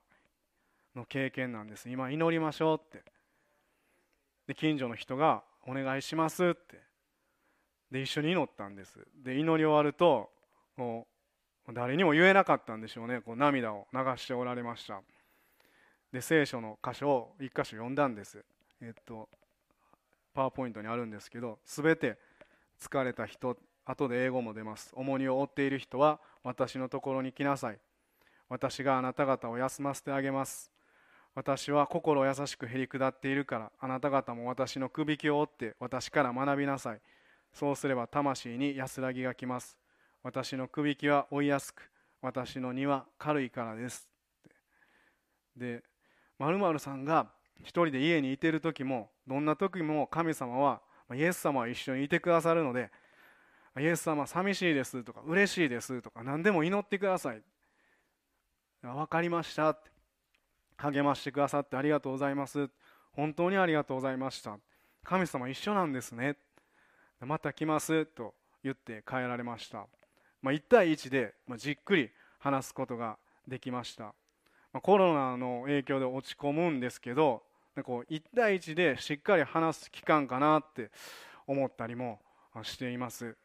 [0.95, 1.89] の経験なんです。
[1.89, 3.03] 今祈りましょうって。
[4.45, 6.79] で近所の人が「お願いします」って。
[7.89, 9.07] で一緒に祈ったんです。
[9.15, 10.31] で祈り終わると
[10.75, 11.16] もう
[11.73, 13.21] 誰にも言えなかったんでしょうね。
[13.21, 15.01] こう涙を流しておられました。
[16.11, 18.43] で聖書の箇所を一箇所読んだんです。
[18.81, 19.27] えっと
[20.33, 22.17] パワーポイントにあるんですけど全て
[22.79, 24.91] 疲れた人後で英語も出ます。
[24.95, 27.79] 重荷を負っている人は私のところに来なさい。
[28.49, 30.71] 私があなた方を休ませてあげます。
[31.35, 37.01] 私は心優しくへり下っているからあなた方も私のくびきを追って私から学びなさい。
[37.53, 39.77] そうすれば魂に安らぎがきます。
[40.27, 41.89] 私のくびきは追いやすく
[42.21, 44.09] 私の荷は軽いからです。
[45.55, 45.81] で
[46.37, 47.27] まるさんが
[47.61, 50.81] 一人で家にいてる時もどんな時も神様は
[51.15, 52.91] イエス様は一緒にいてくださるので
[53.79, 57.41] イエス様寂しいですとか嬉しいですとか何でも祈ってください。
[58.81, 59.89] 分かりましたって。
[60.75, 62.69] 励ましてくださってありがとうございます。
[63.13, 64.59] 本当にありがとうございました。
[65.05, 66.35] 神様一緒なんですね。
[67.21, 69.87] また来ますと言って帰られました、
[70.41, 72.09] まあ、1対1でじっくり
[72.39, 73.17] 話すことが
[73.47, 74.13] できました、ま
[74.75, 77.43] あ、コロナの影響で落ち込むんですけど
[77.83, 80.89] こう1対1でしっかり話す期間かなって
[81.45, 82.19] 思ったりも
[82.63, 83.35] しています。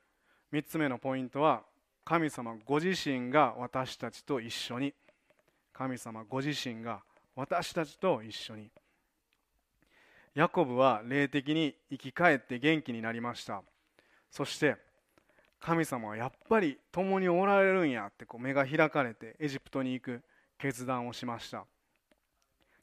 [0.53, 1.63] 3つ目のポイントは
[2.05, 4.95] 神様ご自身が私たちと一緒に。
[5.73, 7.03] 神様ご自身が
[7.35, 8.71] 私たちと一緒に。
[10.35, 13.63] ヤコブは霊的に生き返って元気になりました。
[14.31, 14.77] そして
[15.63, 20.23] 神様はやっぱり共におられるんやってこう目が開かれてエジプトに行く
[20.59, 21.65] 決断をしました。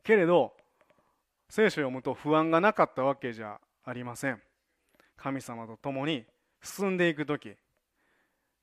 [0.02, 0.54] けれど
[1.50, 4.42] 聖書を読むと不安がなかったわけじゃありません。
[5.18, 6.24] 神様と共に
[6.64, 7.54] 進んでいく時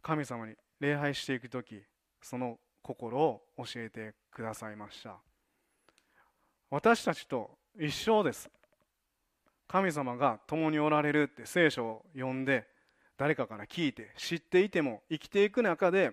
[0.01, 1.83] 神様に礼拝していく時
[2.23, 5.19] その心を教えてくださいました。
[6.71, 8.49] 私たちと一緒です。
[9.69, 12.67] 神様が共におられるって聖書を読んで
[13.19, 16.12] 誰かから聞いて知っていても生きていく中で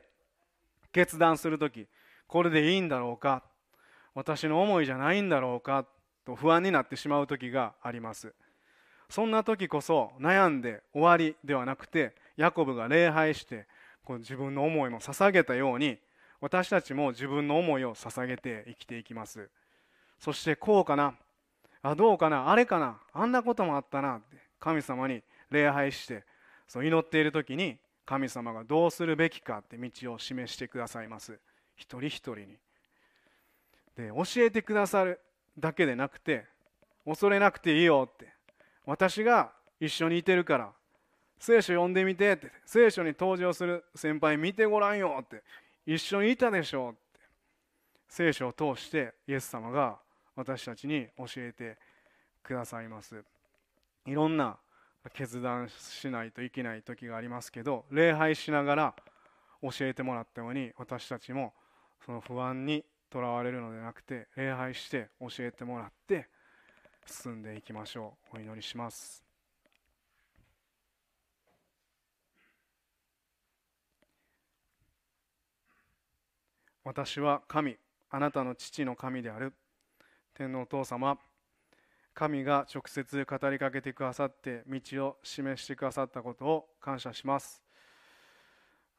[0.91, 1.87] 決断する時
[2.27, 3.43] これでいいんだろうか？
[4.15, 5.85] 私の思いじゃないんだろうか？
[6.25, 8.33] と不安になってしまう時があります。
[9.09, 13.67] そんな時こそ悩んで終わりではなくてヤコブが礼拝して
[14.03, 15.97] こう自分の思いも捧げたように
[16.41, 19.49] 私たちも自分の思いを捧げて生きていきます。
[20.19, 21.15] そしてこうかな？
[21.81, 22.49] あどうかな？
[22.49, 22.97] あれかな？
[23.11, 26.23] あんなこともあったなって神様に礼拝して
[26.73, 31.37] そう祈っている時に神様がどうするべきかって道を示してくださいます。
[31.75, 32.57] 一人一人に。
[33.95, 35.19] で教えてくださる
[35.55, 36.47] だけでなくて
[37.05, 38.25] 恐れなくていいよって。
[38.87, 40.71] 私が一緒にいてるから
[41.37, 42.51] 聖書読んでみてって。
[42.65, 45.43] 聖書に登場する先輩見てごらんよって。
[45.85, 46.99] 一緒にいたでしょうって。
[48.07, 49.99] 聖書を通してイエス様が
[50.35, 51.77] 私たちに教えて
[52.41, 53.23] くださいます。
[54.07, 54.57] いろんな
[55.11, 58.95] 決断しないといけない時がありますけど礼拝しながら
[59.61, 61.53] 教えてもらったように私たちも
[62.05, 66.27] その不安にとらわれるのではなくて礼拝して教えてもらって
[67.05, 68.37] 進んでいきましょう。
[68.37, 69.23] お祈りします。
[76.83, 77.77] 私は神
[78.09, 79.53] あなたの父の神である。
[80.33, 81.17] 天皇お父様
[82.13, 87.63] 神が直接語りかけてくださって道を示してくださったことを感謝します。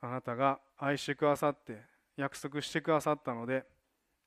[0.00, 1.82] あなたが愛してくださって
[2.16, 3.64] 約束してくださったので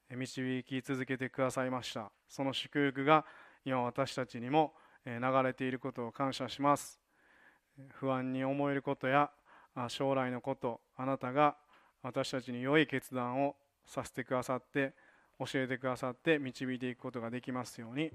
[0.09, 2.11] 導き続けてくださいました。
[2.27, 3.25] その祝福が
[3.65, 4.73] 今私たちにも
[5.05, 6.99] 流れていることを感謝します。
[7.89, 9.29] 不安に思えることや
[9.89, 11.57] 将来のことあなたが
[12.01, 14.93] 私たちに良い決断をさせてくださって
[15.39, 18.11] 教えてくださって導いていくことができますように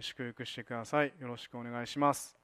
[0.00, 1.12] 祝福してください。
[1.20, 2.36] よろしくお願いします。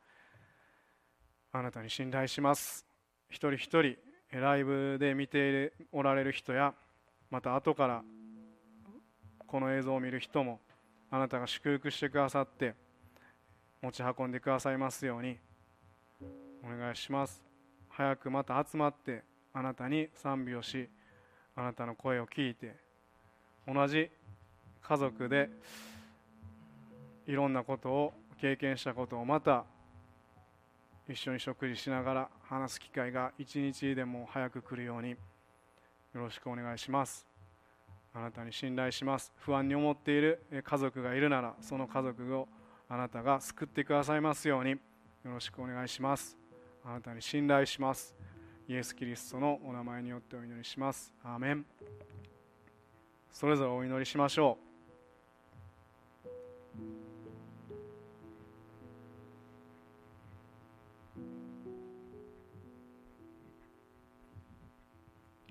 [1.53, 2.84] あなたに信頼します。
[3.28, 3.97] 一人一人
[4.30, 6.74] ライブで見ておられる人や
[7.30, 8.03] また後から
[9.47, 10.61] この映像を見る人も
[11.11, 12.74] あなたが祝福してくださって
[13.80, 15.39] 持ち運んでくださいますように
[16.64, 17.45] お願いします。
[17.89, 19.22] 早くまた集まって
[19.55, 20.89] あなたに賛美をし
[21.55, 22.76] あなたの声を聞いて
[23.66, 24.11] 同じ
[24.82, 25.51] 家族で
[27.29, 29.64] いろんなことを経験したことをまた
[31.07, 35.16] 一緒に食事しながら話す機会が一日でも早く来るようによ
[36.14, 37.26] ろしくお願いします。
[38.14, 39.31] あなたに信頼します。
[39.37, 42.49] 不安に思っている家族がいるならその家族を
[42.89, 44.79] あなたが救ってくださいますようによ
[45.26, 46.35] ろしくお願いします。
[46.83, 48.16] あなたに信頼します。
[48.66, 51.12] イエス・キリストのお名前によってお祈りします。
[51.22, 51.66] アーメン。
[53.31, 54.68] それぞれお祈りしましょう。